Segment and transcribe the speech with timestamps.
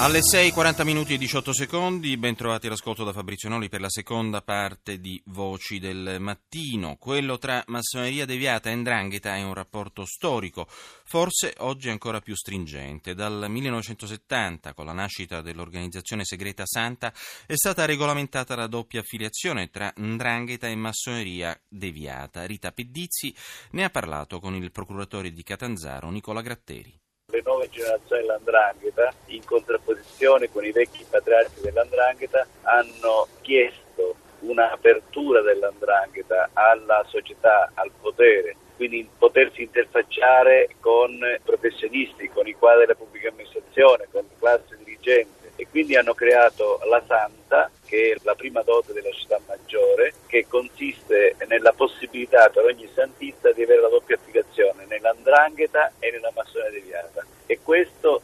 [0.00, 4.40] Alle 6.40 minuti e 18 secondi, ben trovati all'ascolto da Fabrizio Noli per la seconda
[4.40, 6.96] parte di Voci del Mattino.
[6.96, 10.66] Quello tra massoneria deviata e ndrangheta è un rapporto storico,
[11.04, 13.14] forse oggi ancora più stringente.
[13.14, 17.12] Dal 1970, con la nascita dell'organizzazione segreta Santa,
[17.44, 22.46] è stata regolamentata la doppia affiliazione tra ndrangheta e massoneria deviata.
[22.46, 23.34] Rita Pedizzi
[23.72, 26.99] ne ha parlato con il procuratore di Catanzaro, Nicola Gratteri
[27.30, 36.50] le nuove generazioni dell'andrangheta, in contrapposizione con i vecchi patriarchi dell'andrangheta, hanno chiesto un'apertura dell'andrangheta
[36.52, 44.08] alla società, al potere, quindi potersi interfacciare con professionisti, con i quadri della pubblica amministrazione,
[44.10, 45.38] con la classe dirigente.
[45.56, 50.46] E quindi hanno creato la Santa, che è la prima dote della città maggiore, che
[50.48, 56.70] consiste nella possibilità per ogni santista di avere la doppia affiliazione nell'andrangheta e nella massone
[56.70, 57.26] deviata.
[57.44, 58.22] E questo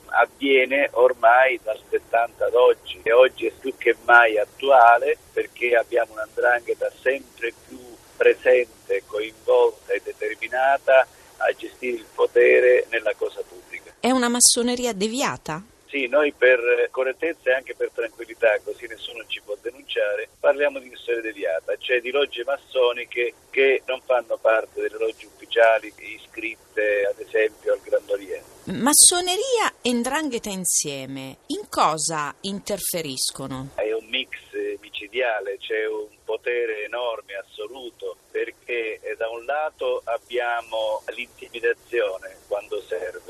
[0.77, 6.13] avviene ormai dal 70 ad oggi e oggi è più che mai attuale perché abbiamo
[6.13, 7.79] un'andrangheta sempre più
[8.17, 11.07] presente, coinvolta e determinata
[11.39, 13.93] a gestire il potere nella cosa pubblica.
[14.01, 15.63] È una massoneria deviata?
[15.97, 20.93] Sì, noi per correttezza e anche per tranquillità, così nessuno ci può denunciare, parliamo di
[20.95, 27.19] storia deviata, cioè di logge massoniche che non fanno parte delle logge ufficiali iscritte ad
[27.19, 28.45] esempio al Grand Oriente.
[28.73, 33.71] Massoneria e ndrangheta insieme, in cosa interferiscono?
[33.77, 34.37] È un mix
[34.81, 43.26] micidiale, c'è un potere enorme, assoluto, perché eh, da un lato abbiamo l'intimidazione quando serve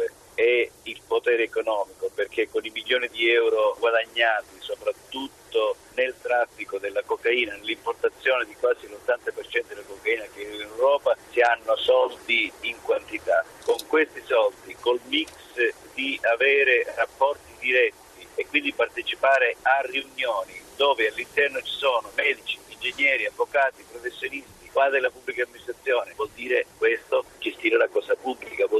[1.27, 8.45] potere economico, perché con i milioni di euro guadagnati soprattutto nel traffico della cocaina, nell'importazione
[8.45, 13.45] di quasi l'80% della cocaina che in Europa si hanno soldi in quantità.
[13.65, 15.33] Con questi soldi, col mix
[15.95, 23.27] di avere rapporti diretti e quindi partecipare a riunioni dove all'interno ci sono medici, ingegneri,
[23.27, 28.06] avvocati, professionisti, qua della pubblica amministrazione, vuol dire questo gestire la cosa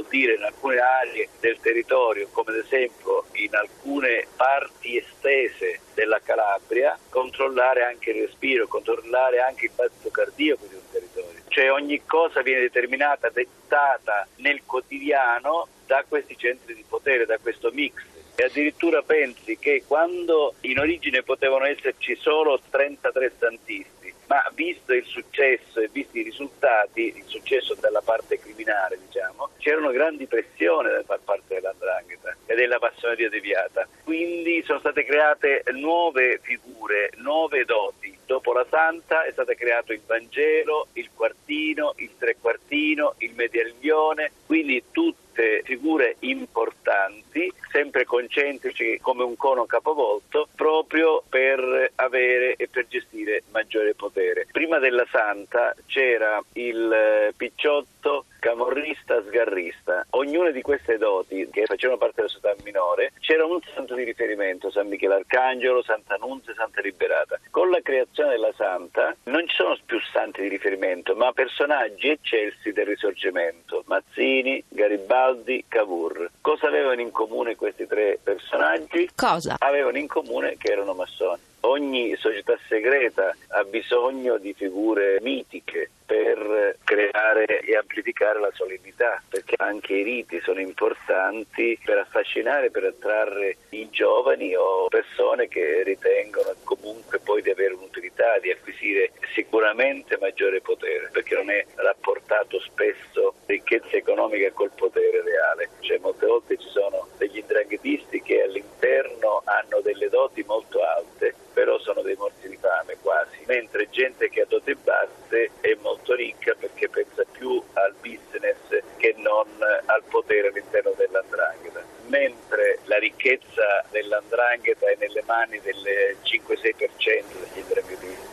[0.09, 6.97] dire in alcune aree del territorio, come ad esempio in alcune parti estese della Calabria,
[7.09, 11.41] controllare anche il respiro, controllare anche il battito cardiaco di un territorio.
[11.47, 17.71] Cioè ogni cosa viene determinata, dettata nel quotidiano da questi centri di potere, da questo
[17.71, 18.03] mix
[18.39, 23.96] e addirittura pensi che quando in origine potevano esserci solo 33 santisti,
[24.27, 29.91] ma visto il successo e visti i risultati, il successo della parte criminale diciamo, c'erano
[29.91, 33.87] grandi pressioni da parte dell'andrangheta e della passioneria deviata.
[34.03, 38.15] Quindi sono state create nuove figure, nuove doti.
[38.25, 44.83] Dopo la Santa è stato creato il Vangelo, il quartino, il trequartino, il medaglione, quindi
[44.91, 53.43] tutte figure importanti, sempre concentrici come un cono capovolto, proprio per avere e per gestire
[53.51, 54.47] maggiore potere.
[54.51, 60.05] Prima della Santa c'era il eh, picciotto camorrista, sgarrista.
[60.11, 64.71] Ognuna di queste doti, che facevano parte della società minore, c'era un santo di riferimento,
[64.71, 67.39] San Michele Arcangelo, Santa Nunzia, Santa Liberata.
[67.51, 72.71] Con la creazione della Santa non ci sono più santi di riferimento, ma personaggi eccelsi
[72.71, 76.31] del risorgimento, Mazzini, Garibaldi, Cavour.
[76.47, 79.09] Cosa avevano in comune questi tre personaggi?
[79.13, 79.57] Cosa?
[79.59, 81.41] Avevano in comune che erano massoni.
[81.61, 89.55] Ogni società segreta ha bisogno di figure mitiche per creare e amplificare la solennità, perché
[89.57, 96.55] anche i riti sono importanti per affascinare, per attrarre i giovani o persone che ritengono
[96.63, 103.33] comunque poi di avere un'utilità, di acquisire sicuramente maggiore potere, perché non è rapportato spesso
[103.45, 109.81] ricchezza economica col potere reale, cioè molte volte ci sono degli indraghetisti che all'interno hanno
[109.81, 114.45] delle doti molto alte però sono dei morti di fame quasi, mentre gente che ha
[114.47, 119.47] dote basse è molto ricca perché pensa più al business che non
[119.85, 120.03] al
[120.37, 121.83] potere all'interno dell'andrangheta.
[122.07, 125.75] Mentre la ricchezza dell'andrangheta è nelle mani del
[126.23, 127.23] 5-6%
[127.53, 127.63] degli
[127.97, 128.26] tutti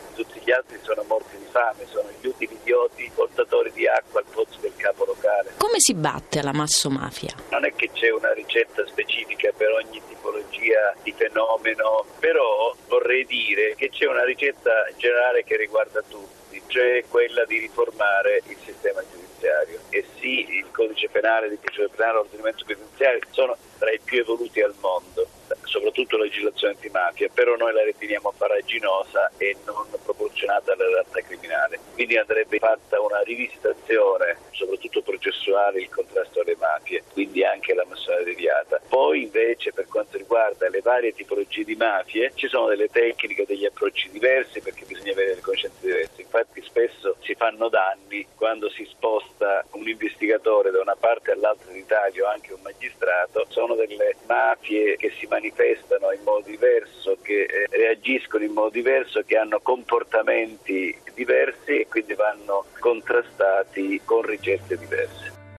[0.44, 4.58] gli altri sono morti di fame, sono gli utili idioti portatori di acqua al pozzo
[4.60, 5.54] del capo locale.
[5.56, 7.34] Come si batte la massomafia?
[7.50, 13.74] Non è che c'è una ricetta specifica per ogni tipologia di fenomeno, però vorrei dire
[13.74, 19.80] che c'è una ricetta generale che riguarda tutti, cioè quella di riformare il sistema giudiziario.
[19.88, 24.60] E sì, il codice penale, di procedura penale l'ordinamento penitenziario sono tra i più evoluti
[24.60, 25.23] al mondo
[25.74, 31.80] soprattutto la legislazione antimafia, però noi la riteniamo faraginosa e non proporzionata alla realtà criminale.
[31.94, 38.24] Quindi andrebbe fatta una rivisitazione, soprattutto processuale, il contrasto alle mafie, quindi anche la massoneria
[38.24, 38.80] deviata.
[38.88, 43.64] Poi invece per quanto riguarda le varie tipologie di mafie ci sono delle tecniche, degli
[43.64, 46.20] approcci diversi perché bisogna avere delle conoscenze diverse.
[46.20, 52.24] Infatti spesso si fanno danni quando si sposta un investigatore da una parte all'altra d'Italia
[52.24, 57.66] o anche un magistrato, sono delle mafie che si manifestano in modo diverso, che eh,
[57.70, 65.23] reagiscono in modo diverso, che hanno comportamenti diversi e quindi vanno contrastati con ricette diverse.